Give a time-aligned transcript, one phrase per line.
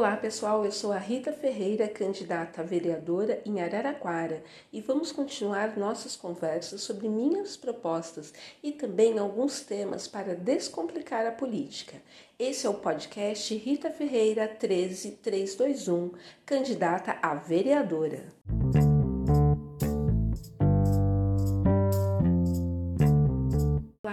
[0.00, 4.42] Olá pessoal, eu sou a Rita Ferreira, candidata a vereadora em Araraquara
[4.72, 8.32] e vamos continuar nossas conversas sobre minhas propostas
[8.62, 12.00] e também alguns temas para descomplicar a política.
[12.38, 16.12] Esse é o podcast Rita Ferreira 13321,
[16.46, 18.24] candidata a vereadora.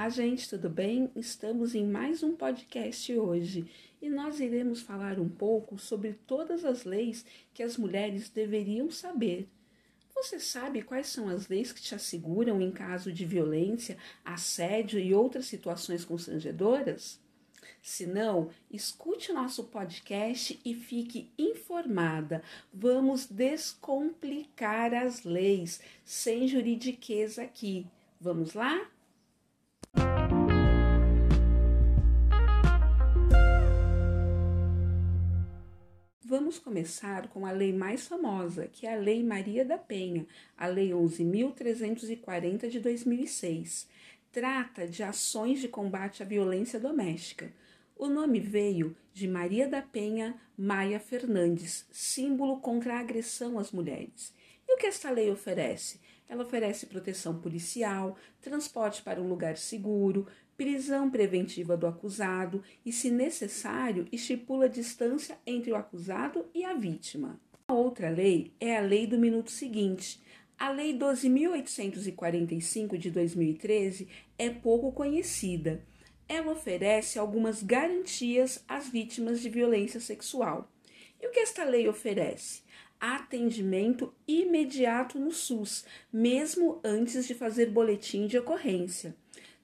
[0.09, 1.11] Gente, tudo bem?
[1.17, 3.69] Estamos em mais um podcast hoje
[4.01, 9.49] e nós iremos falar um pouco sobre todas as leis que as mulheres deveriam saber.
[10.15, 15.13] Você sabe quais são as leis que te asseguram em caso de violência, assédio e
[15.13, 17.19] outras situações constrangedoras?
[17.81, 22.41] Se não, escute nosso podcast e fique informada.
[22.73, 27.85] Vamos descomplicar as leis sem juridiqueza aqui.
[28.21, 28.89] Vamos lá?
[36.47, 40.25] Vamos começar com a lei mais famosa, que é a Lei Maria da Penha,
[40.57, 43.85] a Lei 11.340 de 2006.
[44.31, 47.51] Trata de ações de combate à violência doméstica.
[47.97, 54.33] O nome veio de Maria da Penha Maia Fernandes, símbolo contra a agressão às mulheres.
[54.65, 55.99] E o que esta lei oferece?
[56.29, 60.25] Ela oferece proteção policial, transporte para um lugar seguro,
[60.57, 67.39] prisão preventiva do acusado e, se necessário, estipula distância entre o acusado e a vítima.
[67.67, 70.19] A outra lei é a lei do minuto seguinte.
[70.57, 74.07] A Lei 12.845 de 2013
[74.39, 75.85] é pouco conhecida.
[76.27, 80.71] Ela oferece algumas garantias às vítimas de violência sexual.
[81.21, 82.63] E o que esta lei oferece?
[82.99, 89.15] Atendimento imediato no SUS, mesmo antes de fazer boletim de ocorrência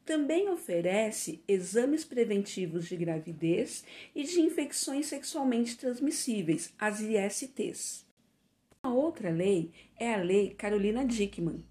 [0.06, 8.06] também oferece exames preventivos de gravidez e de infecções sexualmente transmissíveis, as ISTs.
[8.84, 11.64] A outra lei é a Lei Carolina Dickmann.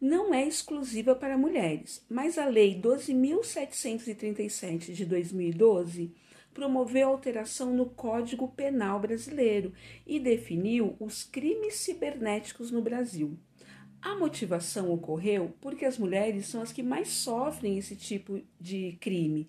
[0.00, 6.14] Não é exclusiva para mulheres, mas a Lei 12.737 de 2012
[6.54, 9.72] promoveu alteração no Código Penal brasileiro
[10.06, 13.36] e definiu os crimes cibernéticos no Brasil.
[14.02, 19.46] A motivação ocorreu porque as mulheres são as que mais sofrem esse tipo de crime.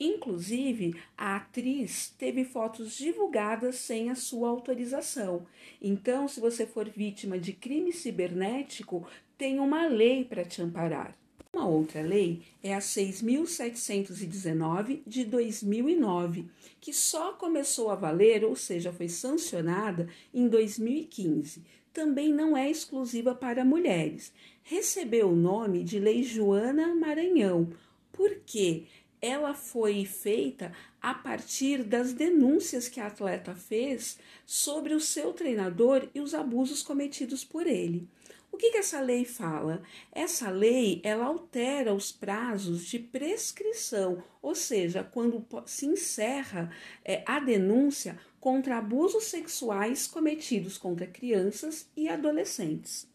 [0.00, 5.46] Inclusive, a atriz teve fotos divulgadas sem a sua autorização.
[5.80, 9.06] Então, se você for vítima de crime cibernético,
[9.38, 11.16] tem uma lei para te amparar.
[11.54, 16.46] Uma outra lei é a 6.719 de 2009,
[16.80, 23.34] que só começou a valer, ou seja, foi sancionada em 2015 também não é exclusiva
[23.34, 24.32] para mulheres.
[24.62, 27.70] Recebeu o nome de Lei Joana Maranhão,
[28.12, 28.84] porque
[29.22, 36.08] ela foi feita a partir das denúncias que a atleta fez sobre o seu treinador
[36.12, 38.08] e os abusos cometidos por ele.
[38.50, 39.82] O que, que essa lei fala?
[40.12, 46.70] Essa lei ela altera os prazos de prescrição, ou seja, quando se encerra
[47.02, 53.11] é, a denúncia contra abusos sexuais cometidos contra crianças e adolescentes.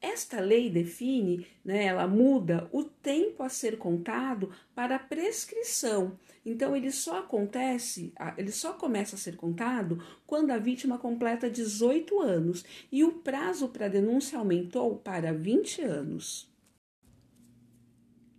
[0.00, 6.16] Esta lei define, né, ela muda o tempo a ser contado para a prescrição.
[6.46, 12.20] Então ele só acontece, ele só começa a ser contado quando a vítima completa 18
[12.20, 16.48] anos e o prazo para denúncia aumentou para 20 anos.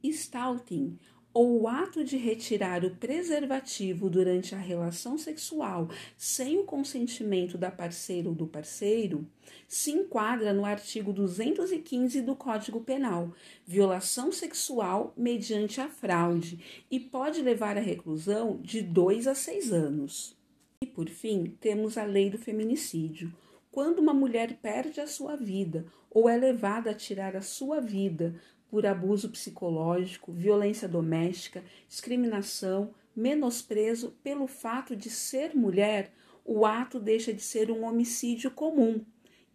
[0.02, 0.98] Stalking
[1.34, 7.70] ou o ato de retirar o preservativo durante a relação sexual sem o consentimento da
[7.70, 9.28] parceira ou do parceiro
[9.68, 13.34] se enquadra no artigo 215 do Código Penal,
[13.66, 20.36] violação sexual mediante a fraude, e pode levar à reclusão de dois a seis anos.
[20.82, 23.34] E por fim, temos a lei do feminicídio.
[23.72, 28.36] Quando uma mulher perde a sua vida ou é levada a tirar a sua vida
[28.70, 36.14] por abuso psicológico, violência doméstica, discriminação, menosprezo pelo fato de ser mulher,
[36.46, 39.04] o ato deixa de ser um homicídio comum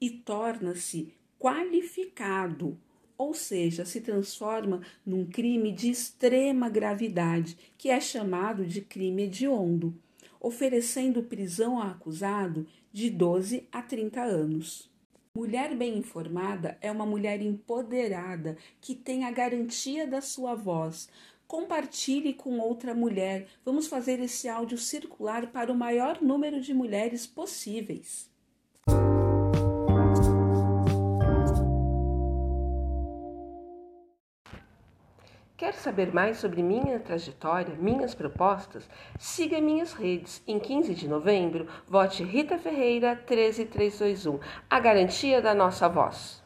[0.01, 2.79] e torna-se qualificado,
[3.17, 9.95] ou seja, se transforma num crime de extrema gravidade, que é chamado de crime hediondo,
[10.41, 14.94] oferecendo prisão ao acusado de 12 a 30 anos.
[15.37, 21.09] Mulher bem informada é uma mulher empoderada que tem a garantia da sua voz.
[21.45, 23.49] Compartilhe com outra mulher.
[23.65, 28.31] Vamos fazer esse áudio circular para o maior número de mulheres possíveis.
[35.57, 38.89] Quer saber mais sobre minha trajetória, minhas propostas?
[39.21, 40.43] Siga minhas redes.
[40.49, 46.43] Em 15 de novembro, vote Rita Ferreira 13321, a garantia da nossa voz.